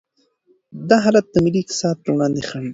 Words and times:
دا 0.89 0.97
حالت 1.05 1.25
د 1.31 1.35
ملي 1.45 1.59
اقتصاد 1.61 1.95
پر 2.03 2.09
وړاندې 2.13 2.41
خنډ 2.47 2.63
دی. 2.67 2.69